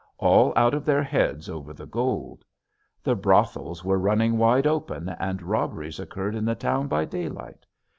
[0.17, 2.43] all out of their heads over the gold.
[3.03, 7.67] The brothels were running wide open and robberies occurred in the town by daylight.